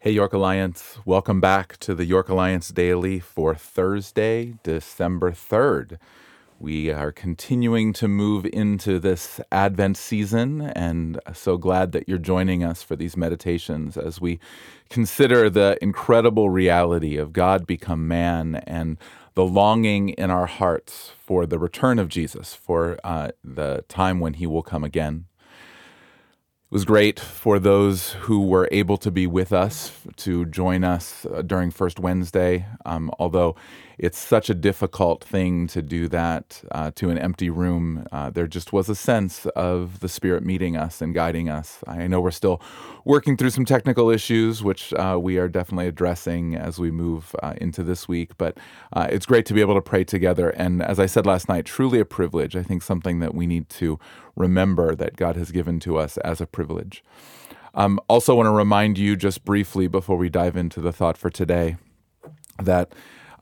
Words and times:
Hey, 0.00 0.12
York 0.12 0.32
Alliance. 0.32 1.00
Welcome 1.04 1.40
back 1.40 1.76
to 1.78 1.92
the 1.92 2.04
York 2.04 2.28
Alliance 2.28 2.68
Daily 2.68 3.18
for 3.18 3.56
Thursday, 3.56 4.54
December 4.62 5.32
3rd. 5.32 5.98
We 6.60 6.92
are 6.92 7.10
continuing 7.10 7.92
to 7.94 8.06
move 8.06 8.46
into 8.46 9.00
this 9.00 9.40
Advent 9.50 9.96
season, 9.96 10.60
and 10.60 11.18
so 11.34 11.56
glad 11.56 11.90
that 11.90 12.08
you're 12.08 12.18
joining 12.18 12.62
us 12.62 12.80
for 12.80 12.94
these 12.94 13.16
meditations 13.16 13.96
as 13.96 14.20
we 14.20 14.38
consider 14.88 15.50
the 15.50 15.76
incredible 15.82 16.48
reality 16.48 17.16
of 17.16 17.32
God 17.32 17.66
become 17.66 18.06
man 18.06 18.62
and 18.68 18.98
the 19.34 19.44
longing 19.44 20.10
in 20.10 20.30
our 20.30 20.46
hearts 20.46 21.10
for 21.18 21.44
the 21.44 21.58
return 21.58 21.98
of 21.98 22.08
Jesus, 22.08 22.54
for 22.54 23.00
uh, 23.02 23.32
the 23.42 23.84
time 23.88 24.20
when 24.20 24.34
he 24.34 24.46
will 24.46 24.62
come 24.62 24.84
again. 24.84 25.27
It 26.70 26.74
was 26.74 26.84
great 26.84 27.18
for 27.18 27.58
those 27.58 28.12
who 28.12 28.46
were 28.46 28.68
able 28.70 28.98
to 28.98 29.10
be 29.10 29.26
with 29.26 29.54
us 29.54 29.90
to 30.16 30.44
join 30.44 30.84
us 30.84 31.24
uh, 31.24 31.40
during 31.40 31.70
First 31.70 31.98
Wednesday, 31.98 32.66
um, 32.84 33.10
although 33.18 33.56
it's 33.98 34.18
such 34.18 34.48
a 34.48 34.54
difficult 34.54 35.24
thing 35.24 35.66
to 35.68 35.82
do 35.82 36.08
that 36.08 36.62
uh, 36.70 36.92
to 36.94 37.10
an 37.10 37.18
empty 37.18 37.50
room. 37.50 38.06
Uh, 38.12 38.30
there 38.30 38.46
just 38.46 38.72
was 38.72 38.88
a 38.88 38.94
sense 38.94 39.46
of 39.56 40.00
the 40.00 40.08
Spirit 40.08 40.44
meeting 40.44 40.76
us 40.76 41.02
and 41.02 41.14
guiding 41.14 41.48
us. 41.48 41.82
I 41.86 42.06
know 42.06 42.20
we're 42.20 42.30
still 42.30 42.60
working 43.04 43.36
through 43.36 43.50
some 43.50 43.64
technical 43.64 44.08
issues, 44.10 44.62
which 44.62 44.92
uh, 44.94 45.18
we 45.20 45.38
are 45.38 45.48
definitely 45.48 45.88
addressing 45.88 46.54
as 46.54 46.78
we 46.78 46.90
move 46.90 47.34
uh, 47.42 47.54
into 47.60 47.82
this 47.82 48.06
week, 48.06 48.36
but 48.38 48.56
uh, 48.92 49.08
it's 49.10 49.26
great 49.26 49.46
to 49.46 49.54
be 49.54 49.60
able 49.60 49.74
to 49.74 49.82
pray 49.82 50.04
together. 50.04 50.50
And 50.50 50.82
as 50.82 51.00
I 51.00 51.06
said 51.06 51.26
last 51.26 51.48
night, 51.48 51.64
truly 51.64 51.98
a 51.98 52.04
privilege. 52.04 52.54
I 52.54 52.62
think 52.62 52.82
something 52.82 53.18
that 53.20 53.34
we 53.34 53.46
need 53.46 53.68
to 53.70 53.98
remember 54.36 54.94
that 54.94 55.16
God 55.16 55.36
has 55.36 55.50
given 55.50 55.80
to 55.80 55.98
us 55.98 56.16
as 56.18 56.40
a 56.40 56.46
privilege. 56.46 57.02
Um, 57.74 58.00
also, 58.08 58.34
want 58.34 58.46
to 58.46 58.50
remind 58.50 58.98
you 58.98 59.16
just 59.16 59.44
briefly 59.44 59.86
before 59.88 60.16
we 60.16 60.28
dive 60.28 60.56
into 60.56 60.80
the 60.80 60.92
thought 60.92 61.16
for 61.16 61.30
today 61.30 61.76
that 62.60 62.92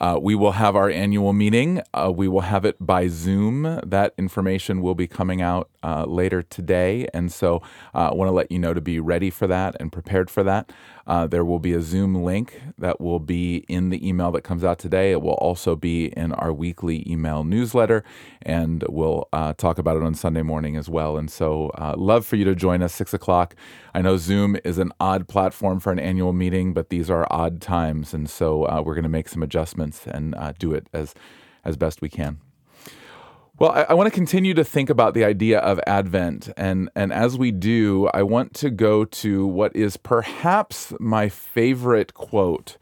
uh, 0.00 0.18
we 0.20 0.34
will 0.34 0.52
have 0.52 0.76
our 0.76 0.90
annual 0.90 1.32
meeting. 1.32 1.80
Uh, 1.94 2.12
we 2.14 2.28
will 2.28 2.42
have 2.42 2.64
it 2.64 2.76
by 2.80 3.08
Zoom. 3.08 3.80
That 3.84 4.14
information 4.18 4.82
will 4.82 4.94
be 4.94 5.06
coming 5.06 5.40
out 5.40 5.70
uh, 5.86 6.04
later 6.04 6.42
today. 6.42 7.06
And 7.14 7.30
so 7.32 7.62
uh, 7.94 8.10
I 8.10 8.14
want 8.14 8.28
to 8.28 8.32
let 8.32 8.50
you 8.50 8.58
know 8.58 8.74
to 8.74 8.80
be 8.80 8.98
ready 8.98 9.30
for 9.30 9.46
that 9.46 9.76
and 9.78 9.92
prepared 9.92 10.28
for 10.28 10.42
that. 10.42 10.72
Uh, 11.06 11.28
there 11.28 11.44
will 11.44 11.60
be 11.60 11.72
a 11.72 11.80
Zoom 11.80 12.16
link 12.16 12.60
that 12.76 13.00
will 13.00 13.20
be 13.20 13.58
in 13.68 13.90
the 13.90 14.06
email 14.06 14.32
that 14.32 14.42
comes 14.42 14.64
out 14.64 14.80
today. 14.80 15.12
It 15.12 15.22
will 15.22 15.34
also 15.34 15.76
be 15.76 16.06
in 16.06 16.32
our 16.32 16.52
weekly 16.52 17.08
email 17.08 17.44
newsletter, 17.44 18.02
and 18.42 18.84
we'll 18.88 19.28
uh, 19.32 19.52
talk 19.52 19.78
about 19.78 19.96
it 19.96 20.02
on 20.02 20.16
Sunday 20.16 20.42
morning 20.42 20.76
as 20.76 20.88
well. 20.88 21.16
And 21.16 21.30
so, 21.30 21.70
love 21.96 22.26
for 22.26 22.34
you 22.34 22.44
to 22.46 22.56
join 22.56 22.82
us 22.82 22.92
six 22.92 23.14
o'clock. 23.14 23.54
I 23.94 24.02
know 24.02 24.16
Zoom 24.16 24.56
is 24.64 24.78
an 24.78 24.90
odd 24.98 25.28
platform 25.28 25.78
for 25.78 25.92
an 25.92 26.00
annual 26.00 26.32
meeting, 26.32 26.74
but 26.74 26.88
these 26.88 27.08
are 27.08 27.24
odd 27.30 27.60
times, 27.60 28.12
and 28.12 28.28
so 28.28 28.62
we're 28.82 28.94
going 28.94 29.04
to 29.04 29.08
make 29.08 29.28
some 29.28 29.44
adjustments 29.44 30.08
and 30.08 30.34
do 30.58 30.74
it 30.74 30.88
as 30.92 31.14
as 31.64 31.76
best 31.76 32.02
we 32.02 32.08
can. 32.08 32.45
Well, 33.58 33.70
I, 33.70 33.86
I 33.88 33.94
want 33.94 34.06
to 34.06 34.10
continue 34.10 34.52
to 34.52 34.64
think 34.64 34.90
about 34.90 35.14
the 35.14 35.24
idea 35.24 35.60
of 35.60 35.80
Advent. 35.86 36.50
And, 36.58 36.90
and 36.94 37.10
as 37.10 37.38
we 37.38 37.50
do, 37.50 38.08
I 38.12 38.22
want 38.22 38.52
to 38.56 38.68
go 38.68 39.06
to 39.06 39.46
what 39.46 39.74
is 39.74 39.96
perhaps 39.96 40.92
my 41.00 41.30
favorite 41.30 42.12
quote 42.12 42.76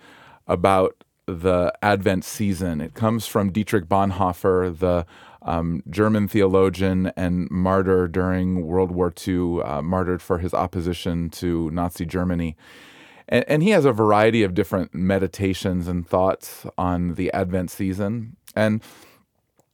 about 0.49 1.05
the 1.27 1.73
Advent 1.81 2.25
season. 2.25 2.81
It 2.81 2.95
comes 2.95 3.25
from 3.25 3.53
Dietrich 3.53 3.87
Bonhoeffer, 3.87 4.77
the 4.77 5.07
um, 5.43 5.85
German 5.89 6.27
theologian 6.27 7.13
and 7.17 7.49
martyr 7.53 8.09
during 8.09 8.67
World 8.67 8.91
War 8.91 9.13
II, 9.27 9.63
uh, 9.63 9.81
martyred 9.81 10.23
for 10.23 10.39
his 10.39 10.53
opposition 10.53 11.31
to 11.31 11.71
Nazi 11.71 12.05
Germany. 12.05 12.57
And, 13.29 13.45
and 13.47 13.63
he 13.63 13.71
has 13.71 13.85
a 13.85 13.93
variety 13.93 14.43
of 14.43 14.55
different 14.55 14.93
meditations 14.93 15.87
and 15.87 16.05
thoughts 16.05 16.67
on 16.77 17.15
the 17.15 17.33
Advent 17.33 17.71
season. 17.71 18.37
And 18.57 18.83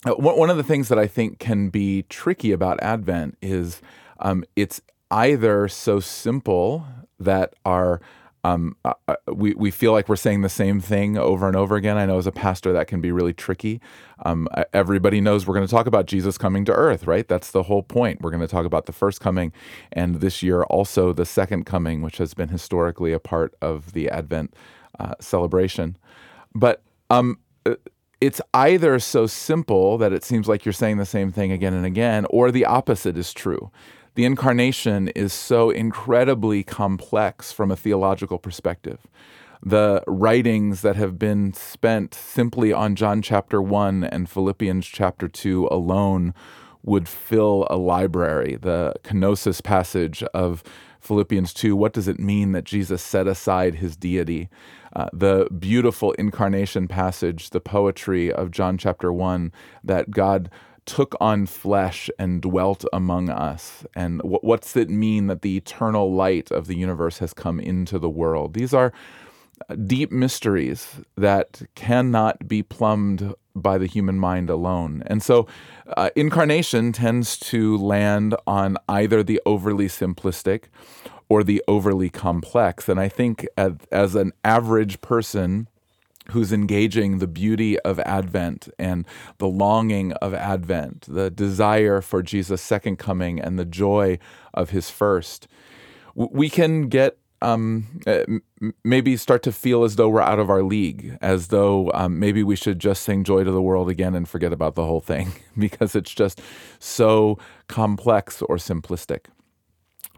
one 0.04 0.50
of 0.50 0.56
the 0.56 0.62
things 0.62 0.88
that 0.88 0.98
I 0.98 1.06
think 1.06 1.38
can 1.38 1.68
be 1.68 2.04
tricky 2.08 2.52
about 2.52 2.82
Advent 2.82 3.36
is 3.42 3.82
um, 4.18 4.44
it's 4.56 4.80
either 5.10 5.68
so 5.68 6.00
simple 6.00 6.86
that 7.18 7.54
our 7.64 8.00
um, 8.42 8.76
uh, 8.86 8.94
uh, 9.06 9.16
we, 9.34 9.52
we 9.54 9.70
feel 9.70 9.92
like 9.92 10.08
we're 10.08 10.16
saying 10.16 10.40
the 10.40 10.48
same 10.48 10.80
thing 10.80 11.18
over 11.18 11.46
and 11.46 11.56
over 11.56 11.76
again. 11.76 11.98
I 11.98 12.06
know 12.06 12.16
as 12.16 12.26
a 12.26 12.32
pastor 12.32 12.72
that 12.72 12.86
can 12.86 13.02
be 13.02 13.12
really 13.12 13.34
tricky. 13.34 13.82
Um, 14.24 14.48
everybody 14.72 15.20
knows 15.20 15.46
we're 15.46 15.54
going 15.54 15.66
to 15.66 15.70
talk 15.70 15.86
about 15.86 16.06
Jesus 16.06 16.38
coming 16.38 16.64
to 16.64 16.72
earth, 16.72 17.06
right? 17.06 17.28
That's 17.28 17.50
the 17.50 17.64
whole 17.64 17.82
point. 17.82 18.22
We're 18.22 18.30
going 18.30 18.40
to 18.40 18.48
talk 18.48 18.64
about 18.64 18.86
the 18.86 18.92
first 18.92 19.20
coming 19.20 19.52
and 19.92 20.22
this 20.22 20.42
year 20.42 20.62
also 20.64 21.12
the 21.12 21.26
second 21.26 21.66
coming, 21.66 22.00
which 22.00 22.16
has 22.16 22.32
been 22.32 22.48
historically 22.48 23.12
a 23.12 23.18
part 23.18 23.54
of 23.60 23.92
the 23.92 24.08
Advent 24.08 24.54
uh, 24.98 25.14
celebration. 25.20 25.98
But 26.54 26.82
um, 27.10 27.40
it's 28.20 28.40
either 28.52 28.98
so 28.98 29.26
simple 29.26 29.96
that 29.98 30.12
it 30.12 30.24
seems 30.24 30.46
like 30.46 30.64
you're 30.64 30.72
saying 30.72 30.98
the 30.98 31.06
same 31.06 31.32
thing 31.32 31.52
again 31.52 31.72
and 31.72 31.86
again, 31.86 32.26
or 32.30 32.50
the 32.50 32.64
opposite 32.66 33.16
is 33.16 33.32
true. 33.32 33.70
The 34.14 34.24
incarnation 34.24 35.08
is 35.08 35.32
so 35.32 35.70
incredibly 35.70 36.62
complex 36.62 37.52
from 37.52 37.70
a 37.70 37.76
theological 37.76 38.38
perspective. 38.38 39.06
The 39.62 40.02
writings 40.06 40.82
that 40.82 40.96
have 40.96 41.18
been 41.18 41.52
spent 41.52 42.14
simply 42.14 42.72
on 42.72 42.96
John 42.96 43.22
chapter 43.22 43.60
1 43.62 44.04
and 44.04 44.28
Philippians 44.28 44.86
chapter 44.86 45.28
2 45.28 45.68
alone 45.70 46.34
would 46.82 47.08
fill 47.08 47.66
a 47.70 47.76
library. 47.76 48.56
The 48.60 48.94
kenosis 49.04 49.62
passage 49.62 50.22
of 50.34 50.62
Philippians 51.00 51.54
2, 51.54 51.76
what 51.76 51.92
does 51.92 52.08
it 52.08 52.18
mean 52.18 52.52
that 52.52 52.64
Jesus 52.64 53.02
set 53.02 53.26
aside 53.26 53.76
his 53.76 53.96
deity? 53.96 54.48
Uh, 54.94 55.08
the 55.12 55.48
beautiful 55.58 56.12
incarnation 56.12 56.88
passage, 56.88 57.50
the 57.50 57.60
poetry 57.60 58.32
of 58.32 58.50
John 58.50 58.76
chapter 58.76 59.12
1, 59.12 59.52
that 59.84 60.10
God 60.10 60.50
took 60.86 61.14
on 61.20 61.46
flesh 61.46 62.10
and 62.18 62.42
dwelt 62.42 62.84
among 62.92 63.30
us. 63.30 63.84
And 63.94 64.18
w- 64.18 64.40
what's 64.42 64.76
it 64.76 64.90
mean 64.90 65.28
that 65.28 65.42
the 65.42 65.56
eternal 65.56 66.12
light 66.12 66.50
of 66.50 66.66
the 66.66 66.76
universe 66.76 67.18
has 67.18 67.32
come 67.32 67.60
into 67.60 67.98
the 67.98 68.10
world? 68.10 68.54
These 68.54 68.74
are 68.74 68.92
deep 69.86 70.10
mysteries 70.10 70.96
that 71.16 71.62
cannot 71.74 72.48
be 72.48 72.62
plumbed 72.62 73.34
by 73.54 73.78
the 73.78 73.86
human 73.86 74.18
mind 74.18 74.48
alone. 74.48 75.02
And 75.06 75.22
so 75.22 75.46
uh, 75.96 76.10
incarnation 76.16 76.92
tends 76.92 77.36
to 77.38 77.76
land 77.76 78.34
on 78.46 78.76
either 78.88 79.22
the 79.22 79.40
overly 79.44 79.86
simplistic 79.88 80.64
or 81.30 81.42
the 81.42 81.62
overly 81.66 82.10
complex. 82.10 82.88
And 82.90 83.00
I 83.00 83.08
think 83.08 83.46
as, 83.56 83.72
as 83.90 84.14
an 84.14 84.32
average 84.44 85.00
person, 85.00 85.68
who's 86.30 86.52
engaging 86.52 87.18
the 87.18 87.26
beauty 87.26 87.78
of 87.80 87.98
Advent 88.00 88.68
and 88.78 89.04
the 89.38 89.48
longing 89.48 90.12
of 90.14 90.32
Advent, 90.34 91.06
the 91.08 91.30
desire 91.30 92.00
for 92.00 92.22
Jesus' 92.22 92.62
second 92.62 92.98
coming 92.98 93.40
and 93.40 93.58
the 93.58 93.64
joy 93.64 94.18
of 94.54 94.70
his 94.70 94.90
first, 94.90 95.48
we 96.14 96.48
can 96.48 96.88
get 96.88 97.18
um, 97.42 98.02
uh, 98.06 98.24
maybe 98.84 99.16
start 99.16 99.42
to 99.44 99.52
feel 99.52 99.82
as 99.82 99.96
though 99.96 100.08
we're 100.08 100.20
out 100.20 100.38
of 100.38 100.50
our 100.50 100.62
league, 100.62 101.16
as 101.22 101.48
though 101.48 101.90
um, 101.94 102.18
maybe 102.18 102.42
we 102.42 102.54
should 102.54 102.78
just 102.78 103.02
sing 103.02 103.24
Joy 103.24 103.44
to 103.44 103.50
the 103.50 103.62
World 103.62 103.88
again 103.88 104.14
and 104.14 104.28
forget 104.28 104.52
about 104.52 104.74
the 104.74 104.84
whole 104.84 105.00
thing 105.00 105.32
because 105.58 105.94
it's 105.94 106.14
just 106.14 106.40
so 106.78 107.38
complex 107.66 108.42
or 108.42 108.56
simplistic. 108.56 109.26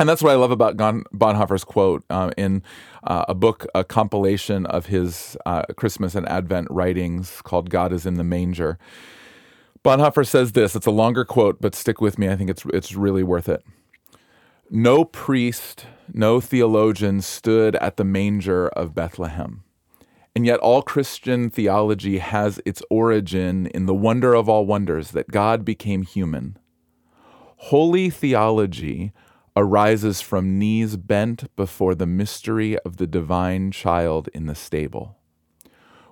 And 0.02 0.08
that's 0.08 0.20
what 0.20 0.32
I 0.32 0.34
love 0.34 0.50
about 0.50 0.76
Bonhoeffer's 0.76 1.62
quote 1.62 2.02
uh, 2.10 2.32
in 2.36 2.64
uh, 3.04 3.24
a 3.28 3.36
book, 3.36 3.68
a 3.72 3.84
compilation 3.84 4.66
of 4.66 4.86
his 4.86 5.36
uh, 5.46 5.62
Christmas 5.76 6.16
and 6.16 6.28
Advent 6.28 6.66
writings 6.72 7.40
called 7.42 7.70
God 7.70 7.92
is 7.92 8.04
in 8.04 8.14
the 8.14 8.24
Manger. 8.24 8.80
Bonhoeffer 9.84 10.26
says 10.26 10.52
this. 10.52 10.74
It's 10.74 10.86
a 10.88 10.90
longer 10.90 11.24
quote, 11.24 11.60
but 11.60 11.76
stick 11.76 12.00
with 12.00 12.18
me. 12.18 12.28
I 12.28 12.34
think 12.34 12.50
it's, 12.50 12.64
it's 12.74 12.96
really 12.96 13.22
worth 13.22 13.48
it. 13.48 13.62
No 14.68 15.04
priest, 15.04 15.86
no 16.12 16.40
theologian 16.40 17.20
stood 17.20 17.76
at 17.76 17.96
the 17.96 18.02
manger 18.02 18.70
of 18.70 18.96
Bethlehem. 18.96 19.62
And 20.34 20.44
yet, 20.44 20.58
all 20.58 20.82
Christian 20.82 21.48
theology 21.48 22.18
has 22.18 22.60
its 22.64 22.82
origin 22.90 23.68
in 23.68 23.86
the 23.86 23.94
wonder 23.94 24.34
of 24.34 24.48
all 24.48 24.66
wonders 24.66 25.12
that 25.12 25.28
God 25.28 25.64
became 25.64 26.02
human. 26.02 26.58
Holy 27.56 28.10
theology 28.10 29.12
arises 29.56 30.20
from 30.20 30.58
knees 30.58 30.96
bent 30.96 31.54
before 31.56 31.94
the 31.94 32.06
mystery 32.06 32.78
of 32.80 32.96
the 32.96 33.06
divine 33.06 33.70
child 33.70 34.28
in 34.32 34.46
the 34.46 34.54
stable. 34.54 35.16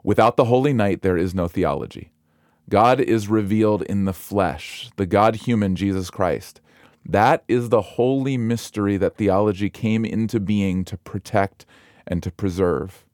Without 0.02 0.36
the 0.36 0.46
holy 0.46 0.72
night, 0.72 1.02
there 1.02 1.16
is 1.16 1.34
no 1.34 1.48
theology. 1.48 2.10
God 2.68 3.00
is 3.00 3.28
revealed 3.28 3.82
in 3.82 4.04
the 4.04 4.12
flesh, 4.12 4.90
the 4.96 5.06
God 5.06 5.36
human 5.36 5.74
Jesus 5.74 6.10
Christ. 6.10 6.60
That 7.04 7.42
is 7.48 7.68
the 7.68 7.82
holy 7.82 8.36
mystery 8.36 8.96
that 8.98 9.16
theology 9.16 9.70
came 9.70 10.04
into 10.04 10.38
being 10.38 10.84
to 10.84 10.96
protect 10.98 11.66
and 12.06 12.22
to 12.22 12.30
preserve. 12.30 13.04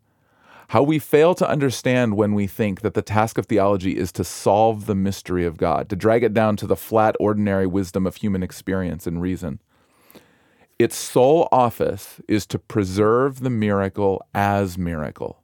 How 0.71 0.83
we 0.83 0.99
fail 0.99 1.35
to 1.37 1.49
understand 1.49 2.17
when 2.17 2.35
we 2.35 2.49
think 2.49 2.81
that 2.81 2.95
the 2.95 3.03
task 3.03 3.39
of 3.39 3.47
theology 3.47 3.97
is 3.97 4.11
to 4.13 4.25
solve 4.25 4.87
the 4.87 4.97
mystery 4.97 5.47
of 5.47 5.57
God, 5.57 5.89
to 5.91 5.97
drag 5.97 6.25
it 6.25 6.35
down 6.35 6.57
to 6.57 6.67
the 6.67 6.77
flat, 6.77 7.15
ordinary 7.21 7.69
wisdom 7.69 8.07
of 8.07 8.17
human 8.17 8.43
experience 8.43 9.07
and 9.07 9.23
reason. 9.23 9.61
Its 10.79 10.97
sole 10.97 11.49
office 11.51 12.21
is 12.29 12.47
to 12.47 12.59
preserve 12.59 13.41
the 13.41 13.51
miracle 13.51 14.25
as 14.35 14.77
miracle, 14.77 15.43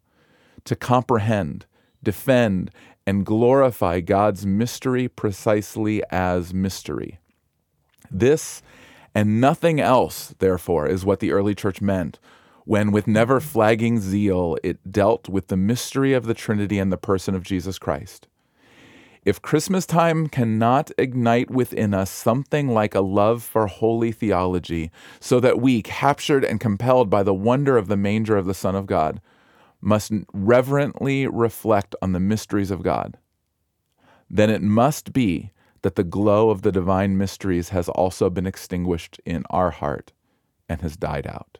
to 0.64 0.76
comprehend, 0.76 1.64
defend, 2.02 2.70
and 3.06 3.26
glorify 3.26 4.00
God's 4.00 4.44
mystery 4.44 5.08
precisely 5.08 6.02
as 6.10 6.52
mystery. 6.52 7.18
This 8.10 8.62
and 9.14 9.40
nothing 9.40 9.80
else, 9.80 10.34
therefore, 10.38 10.86
is 10.86 11.04
what 11.04 11.20
the 11.20 11.32
early 11.32 11.54
church 11.54 11.80
meant 11.80 12.18
when, 12.64 12.92
with 12.92 13.06
never 13.06 13.40
flagging 13.40 13.98
zeal, 13.98 14.56
it 14.62 14.90
dealt 14.90 15.28
with 15.28 15.48
the 15.48 15.56
mystery 15.56 16.12
of 16.12 16.26
the 16.26 16.34
Trinity 16.34 16.78
and 16.78 16.92
the 16.92 16.96
person 16.96 17.34
of 17.34 17.42
Jesus 17.42 17.78
Christ. 17.78 18.28
If 19.24 19.40
Christmas 19.40 19.86
time 19.86 20.26
cannot 20.26 20.90
ignite 20.98 21.48
within 21.48 21.94
us 21.94 22.10
something 22.10 22.68
like 22.68 22.94
a 22.94 23.00
love 23.00 23.44
for 23.44 23.68
holy 23.68 24.10
theology, 24.10 24.90
so 25.20 25.38
that 25.38 25.60
we, 25.60 25.80
captured 25.80 26.44
and 26.44 26.58
compelled 26.58 27.08
by 27.08 27.22
the 27.22 27.34
wonder 27.34 27.76
of 27.76 27.86
the 27.86 27.96
manger 27.96 28.36
of 28.36 28.46
the 28.46 28.54
Son 28.54 28.74
of 28.74 28.86
God, 28.86 29.20
must 29.80 30.12
reverently 30.32 31.28
reflect 31.28 31.94
on 32.02 32.10
the 32.10 32.20
mysteries 32.20 32.72
of 32.72 32.82
God, 32.82 33.16
then 34.28 34.50
it 34.50 34.62
must 34.62 35.12
be 35.12 35.52
that 35.82 35.94
the 35.94 36.04
glow 36.04 36.50
of 36.50 36.62
the 36.62 36.72
divine 36.72 37.16
mysteries 37.16 37.68
has 37.68 37.88
also 37.88 38.30
been 38.30 38.46
extinguished 38.46 39.20
in 39.24 39.44
our 39.50 39.70
heart 39.70 40.12
and 40.68 40.80
has 40.82 40.96
died 40.96 41.26
out. 41.26 41.58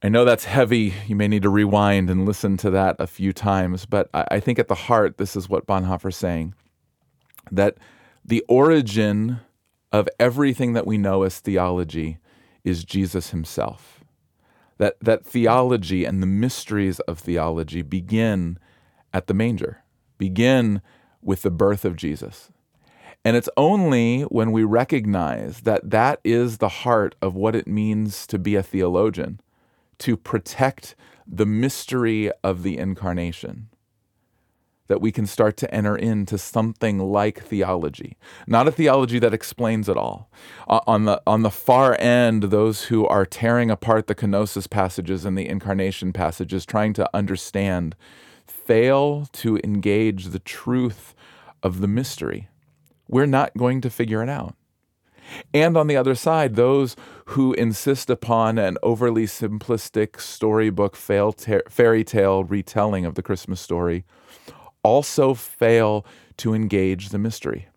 I 0.00 0.08
know 0.08 0.24
that's 0.24 0.44
heavy. 0.44 0.94
You 1.08 1.16
may 1.16 1.26
need 1.26 1.42
to 1.42 1.50
rewind 1.50 2.08
and 2.08 2.24
listen 2.24 2.56
to 2.58 2.70
that 2.70 2.96
a 3.00 3.06
few 3.08 3.32
times, 3.32 3.84
but 3.84 4.08
I, 4.14 4.38
think 4.38 4.60
at 4.60 4.68
the 4.68 4.74
heart, 4.74 5.18
this 5.18 5.34
is 5.34 5.48
what 5.48 5.66
Bonhoeffer's 5.66 6.16
saying 6.16 6.54
that 7.50 7.78
the 8.24 8.44
origin 8.48 9.40
of 9.90 10.08
everything 10.20 10.74
that 10.74 10.86
we 10.86 10.98
know 10.98 11.22
as 11.24 11.40
theology 11.40 12.18
is 12.62 12.84
Jesus 12.84 13.30
himself. 13.30 14.04
That, 14.76 14.96
that 15.00 15.24
theology 15.24 16.04
and 16.04 16.22
the 16.22 16.26
mysteries 16.26 17.00
of 17.00 17.18
theology 17.18 17.82
begin 17.82 18.58
at 19.12 19.26
the 19.26 19.34
manger, 19.34 19.82
begin 20.18 20.80
with 21.20 21.42
the 21.42 21.50
birth 21.50 21.84
of 21.84 21.96
Jesus. 21.96 22.50
And 23.24 23.36
it's 23.36 23.48
only 23.56 24.22
when 24.22 24.52
we 24.52 24.62
recognize 24.62 25.62
that 25.62 25.90
that 25.90 26.20
is 26.22 26.58
the 26.58 26.68
heart 26.68 27.16
of 27.20 27.34
what 27.34 27.56
it 27.56 27.66
means 27.66 28.26
to 28.28 28.38
be 28.38 28.54
a 28.54 28.62
theologian 28.62 29.40
to 29.98 30.16
protect 30.16 30.94
the 31.26 31.46
mystery 31.46 32.30
of 32.42 32.62
the 32.62 32.78
incarnation 32.78 33.68
that 34.88 35.00
we 35.00 35.12
can 35.12 35.26
start 35.26 35.56
to 35.58 35.72
enter 35.72 35.96
into 35.96 36.36
something 36.36 36.98
like 36.98 37.44
theology. 37.44 38.16
Not 38.46 38.66
a 38.66 38.72
theology 38.72 39.18
that 39.18 39.34
explains 39.34 39.88
it 39.88 39.96
all. 39.96 40.30
Uh, 40.66 40.80
on 40.86 41.04
the 41.04 41.22
on 41.26 41.42
the 41.42 41.50
far 41.50 41.96
end 42.00 42.44
those 42.44 42.84
who 42.84 43.06
are 43.06 43.24
tearing 43.24 43.70
apart 43.70 44.06
the 44.06 44.14
kenosis 44.14 44.68
passages 44.68 45.24
and 45.24 45.38
the 45.38 45.48
incarnation 45.48 46.12
passages 46.12 46.66
trying 46.66 46.94
to 46.94 47.08
understand 47.14 47.94
fail 48.46 49.26
to 49.32 49.58
engage 49.62 50.26
the 50.26 50.38
truth 50.38 51.14
of 51.62 51.80
the 51.80 51.88
mystery. 51.88 52.48
We're 53.06 53.26
not 53.26 53.56
going 53.56 53.80
to 53.82 53.90
figure 53.90 54.22
it 54.22 54.28
out 54.28 54.54
and 55.52 55.76
on 55.76 55.86
the 55.86 55.96
other 55.96 56.14
side, 56.14 56.56
those 56.56 56.96
who 57.26 57.52
insist 57.54 58.10
upon 58.10 58.58
an 58.58 58.76
overly 58.82 59.26
simplistic 59.26 60.20
storybook 60.20 60.96
fairy 60.96 62.04
tale 62.04 62.44
retelling 62.44 63.04
of 63.04 63.14
the 63.14 63.22
Christmas 63.22 63.60
story 63.60 64.04
also 64.82 65.34
fail 65.34 66.06
to 66.38 66.54
engage 66.54 67.10
the 67.10 67.18
mystery. 67.18 67.68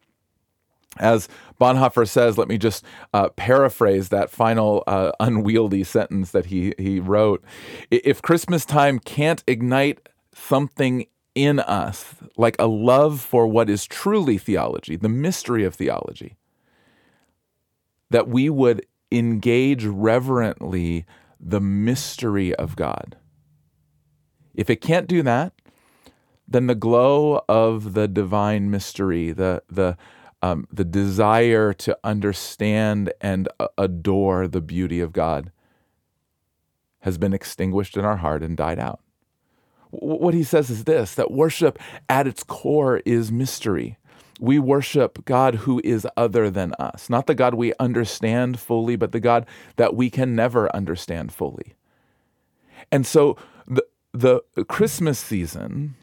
As 0.97 1.29
Bonhoeffer 1.59 2.07
says, 2.07 2.37
let 2.37 2.49
me 2.49 2.57
just 2.57 2.83
uh, 3.13 3.29
paraphrase 3.29 4.09
that 4.09 4.29
final 4.29 4.83
uh, 4.87 5.11
unwieldy 5.19 5.83
sentence 5.83 6.31
that 6.31 6.47
he, 6.47 6.73
he 6.77 6.99
wrote. 6.99 7.43
If 7.89 8.21
Christmas 8.21 8.65
time 8.65 8.99
can't 8.99 9.43
ignite 9.47 10.09
something 10.33 11.05
in 11.33 11.59
us, 11.59 12.15
like 12.35 12.57
a 12.59 12.67
love 12.67 13.21
for 13.21 13.47
what 13.47 13.69
is 13.69 13.85
truly 13.85 14.37
theology, 14.37 14.97
the 14.97 15.09
mystery 15.09 15.63
of 15.63 15.75
theology, 15.75 16.35
that 18.11 18.27
we 18.27 18.49
would 18.49 18.85
engage 19.11 19.85
reverently 19.85 21.05
the 21.39 21.61
mystery 21.61 22.53
of 22.55 22.75
God. 22.75 23.17
If 24.53 24.69
it 24.69 24.81
can't 24.81 25.07
do 25.07 25.23
that, 25.23 25.53
then 26.47 26.67
the 26.67 26.75
glow 26.75 27.43
of 27.47 27.93
the 27.93 28.07
divine 28.07 28.69
mystery, 28.69 29.31
the 29.31 29.63
the 29.69 29.97
um, 30.43 30.67
the 30.71 30.83
desire 30.83 31.71
to 31.71 31.97
understand 32.03 33.13
and 33.21 33.47
adore 33.77 34.47
the 34.47 34.61
beauty 34.61 34.99
of 34.99 35.13
God, 35.13 35.51
has 37.01 37.17
been 37.17 37.33
extinguished 37.33 37.95
in 37.95 38.03
our 38.03 38.17
heart 38.17 38.43
and 38.43 38.57
died 38.57 38.79
out. 38.79 38.99
What 39.91 40.33
he 40.33 40.43
says 40.43 40.69
is 40.69 40.83
this: 40.83 41.15
that 41.15 41.31
worship 41.31 41.79
at 42.09 42.27
its 42.27 42.43
core 42.43 43.01
is 43.05 43.31
mystery 43.31 43.97
we 44.41 44.57
worship 44.57 45.23
God 45.23 45.55
who 45.55 45.79
is 45.83 46.07
other 46.17 46.49
than 46.49 46.73
us, 46.79 47.09
not 47.09 47.27
the 47.27 47.35
God 47.35 47.53
we 47.53 47.73
understand 47.79 48.59
fully, 48.59 48.95
but 48.95 49.11
the 49.11 49.19
God 49.19 49.45
that 49.75 49.95
we 49.95 50.09
can 50.09 50.35
never 50.35 50.75
understand 50.75 51.31
fully. 51.31 51.75
And 52.91 53.05
so 53.05 53.37
the, 53.67 53.85
the 54.13 54.41
Christmas 54.67 55.19
season, 55.19 55.95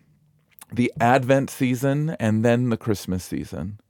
the 0.72 0.92
Advent 1.00 1.50
season, 1.50 2.10
and 2.20 2.44
then 2.44 2.70
the 2.70 2.76
Christmas 2.76 3.24
season 3.24 3.80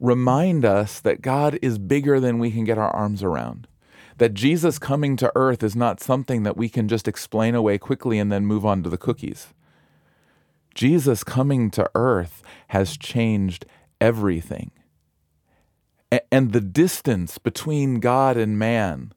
remind 0.00 0.64
us 0.64 0.98
that 0.98 1.22
God 1.22 1.56
is 1.62 1.78
bigger 1.78 2.18
than 2.18 2.40
we 2.40 2.50
can 2.50 2.64
get 2.64 2.78
our 2.78 2.90
arms 2.90 3.22
around. 3.22 3.68
That 4.18 4.34
Jesus 4.34 4.80
coming 4.80 5.16
to 5.18 5.32
earth 5.36 5.62
is 5.62 5.76
not 5.76 6.00
something 6.00 6.42
that 6.42 6.56
we 6.56 6.68
can 6.68 6.88
just 6.88 7.06
explain 7.06 7.54
away 7.54 7.78
quickly 7.78 8.18
and 8.18 8.32
then 8.32 8.46
move 8.46 8.66
on 8.66 8.82
to 8.82 8.90
the 8.90 8.98
cookies. 8.98 9.54
Jesus 10.76 11.24
coming 11.24 11.70
to 11.70 11.90
earth 11.94 12.42
has 12.68 12.98
changed 12.98 13.64
everything. 13.98 14.70
And 16.30 16.52
the 16.52 16.60
distance 16.60 17.38
between 17.38 17.98
God 17.98 18.36
and 18.36 18.58
man, 18.58 19.14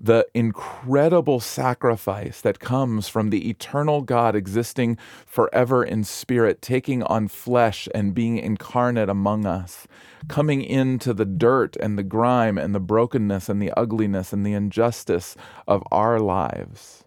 the 0.00 0.26
incredible 0.34 1.38
sacrifice 1.38 2.40
that 2.40 2.58
comes 2.58 3.08
from 3.08 3.30
the 3.30 3.48
eternal 3.48 4.02
God 4.02 4.34
existing 4.34 4.98
forever 5.24 5.84
in 5.84 6.02
spirit, 6.02 6.60
taking 6.60 7.04
on 7.04 7.28
flesh 7.28 7.88
and 7.94 8.12
being 8.12 8.36
incarnate 8.36 9.08
among 9.08 9.46
us, 9.46 9.86
coming 10.26 10.60
into 10.60 11.14
the 11.14 11.24
dirt 11.24 11.76
and 11.76 11.96
the 11.96 12.02
grime 12.02 12.58
and 12.58 12.74
the 12.74 12.80
brokenness 12.80 13.48
and 13.48 13.62
the 13.62 13.70
ugliness 13.76 14.32
and 14.32 14.44
the 14.44 14.54
injustice 14.54 15.36
of 15.68 15.84
our 15.92 16.18
lives. 16.18 17.04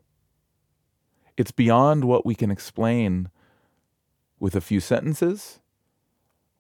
It's 1.36 1.52
beyond 1.52 2.06
what 2.06 2.26
we 2.26 2.34
can 2.34 2.50
explain 2.50 3.30
with 4.40 4.56
a 4.56 4.62
few 4.62 4.80
sentences 4.80 5.60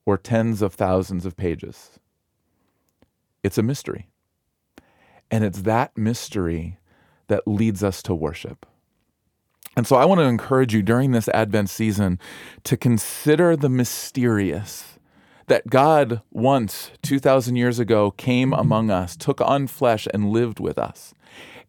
or 0.06 0.18
tens 0.18 0.62
of 0.62 0.74
thousands 0.74 1.26
of 1.26 1.38
pages. 1.38 2.00
It's 3.44 3.58
a 3.58 3.64
mystery. 3.64 4.08
And 5.32 5.44
it's 5.44 5.62
that 5.62 5.98
mystery 5.98 6.80
that 7.28 7.48
leads 7.48 7.84
us 7.84 8.02
to 8.04 8.16
worship. 8.16 8.66
And 9.76 9.88
so 9.88 9.96
I 9.96 10.06
want 10.06 10.20
to 10.20 10.26
encourage 10.26 10.74
you 10.74 10.82
during 10.82 11.12
this 11.12 11.30
Advent 11.30 11.70
season 11.70 12.20
to 12.64 12.76
consider 12.76 13.56
the 13.56 13.70
mysterious 13.70 15.00
that 15.48 15.68
God 15.68 16.22
once, 16.32 16.92
2,000 17.02 17.56
years 17.56 17.80
ago, 17.80 18.12
came 18.12 18.54
among 18.54 18.92
us, 18.92 19.16
took 19.16 19.42
on 19.42 19.68
flesh, 19.68 20.08
and 20.14 20.32
lived 20.32 20.60
with 20.60 20.78
us. 20.78 21.14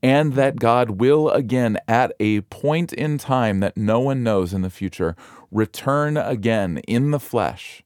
And 0.02 0.33
that 0.33 0.57
God 0.57 0.92
will 0.92 1.28
again, 1.30 1.78
at 1.87 2.12
a 2.19 2.40
point 2.42 2.92
in 2.92 3.19
time 3.19 3.61
that 3.61 3.76
no 3.76 4.00
one 4.00 4.23
knows 4.23 4.54
in 4.54 4.62
the 4.62 4.71
future, 4.71 5.14
return 5.50 6.16
again 6.16 6.78
in 6.88 7.11
the 7.11 7.21
flesh 7.21 7.83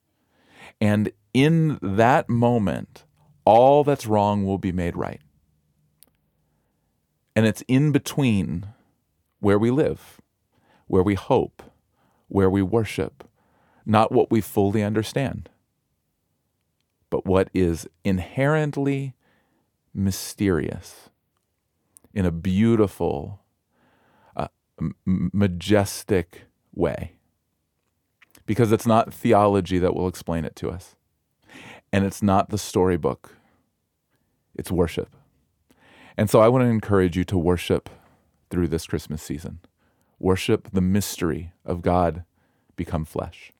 and 0.80 1.10
in 1.32 1.78
that 1.82 2.28
moment, 2.28 3.04
all 3.44 3.84
that's 3.84 4.06
wrong 4.06 4.44
will 4.44 4.58
be 4.58 4.72
made 4.72 4.96
right. 4.96 5.20
And 7.34 7.46
it's 7.46 7.64
in 7.66 7.90
between 7.90 8.66
where 9.40 9.58
we 9.58 9.70
live, 9.70 10.20
where 10.86 11.02
we 11.02 11.14
hope, 11.14 11.62
where 12.28 12.48
we 12.48 12.62
worship, 12.62 13.28
not 13.84 14.12
what 14.12 14.30
we 14.30 14.40
fully 14.40 14.82
understand, 14.82 15.48
but 17.10 17.26
what 17.26 17.48
is 17.52 17.88
inherently 18.04 19.14
mysterious 19.92 21.10
in 22.14 22.24
a 22.24 22.30
beautiful, 22.30 23.42
uh, 24.36 24.48
majestic 25.04 26.42
way 26.72 27.12
because 28.46 28.72
it's 28.72 28.86
not 28.86 29.12
theology 29.12 29.78
that 29.78 29.94
will 29.94 30.08
explain 30.08 30.44
it 30.44 30.56
to 30.56 30.70
us. 30.70 30.96
And 31.92 32.04
it's 32.04 32.22
not 32.22 32.50
the 32.50 32.58
storybook, 32.58 33.36
it's 34.54 34.70
worship. 34.70 35.14
And 36.16 36.30
so 36.30 36.40
I 36.40 36.48
want 36.48 36.62
to 36.62 36.68
encourage 36.68 37.16
you 37.16 37.24
to 37.24 37.38
worship 37.38 37.90
through 38.50 38.68
this 38.68 38.86
Christmas 38.86 39.22
season. 39.22 39.58
Worship 40.18 40.70
the 40.72 40.80
mystery 40.80 41.52
of 41.64 41.82
God 41.82 42.24
become 42.76 43.04
flesh. 43.04 43.52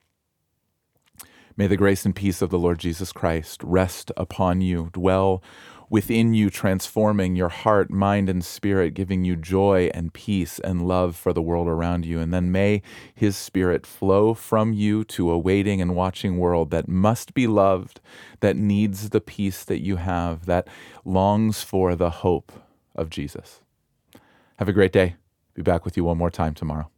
May 1.57 1.67
the 1.67 1.77
grace 1.77 2.05
and 2.05 2.15
peace 2.15 2.41
of 2.41 2.49
the 2.49 2.59
Lord 2.59 2.79
Jesus 2.79 3.13
Christ 3.13 3.63
rest 3.63 4.11
upon 4.17 4.59
you, 4.59 4.89
dwell 4.91 5.41
within 5.89 6.33
you, 6.33 6.49
transforming 6.49 7.35
your 7.35 7.49
heart, 7.49 7.89
mind, 7.89 8.29
and 8.29 8.43
spirit, 8.43 8.93
giving 8.93 9.23
you 9.23 9.35
joy 9.35 9.89
and 9.93 10.13
peace 10.13 10.59
and 10.59 10.87
love 10.87 11.15
for 11.15 11.33
the 11.33 11.41
world 11.41 11.67
around 11.67 12.05
you. 12.05 12.19
And 12.19 12.33
then 12.33 12.51
may 12.51 12.81
His 13.13 13.37
Spirit 13.37 13.85
flow 13.85 14.33
from 14.33 14.73
you 14.73 15.03
to 15.05 15.31
a 15.31 15.37
waiting 15.37 15.81
and 15.81 15.95
watching 15.95 16.37
world 16.37 16.71
that 16.71 16.87
must 16.87 17.33
be 17.33 17.47
loved, 17.47 18.01
that 18.39 18.55
needs 18.55 19.09
the 19.09 19.21
peace 19.21 19.63
that 19.63 19.81
you 19.81 19.97
have, 19.97 20.45
that 20.45 20.67
longs 21.03 21.61
for 21.61 21.95
the 21.95 22.09
hope 22.09 22.51
of 22.95 23.09
Jesus. 23.09 23.61
Have 24.57 24.69
a 24.69 24.73
great 24.73 24.91
day. 24.91 25.15
Be 25.53 25.61
back 25.61 25.85
with 25.85 25.97
you 25.97 26.03
one 26.03 26.17
more 26.17 26.31
time 26.31 26.53
tomorrow. 26.53 26.89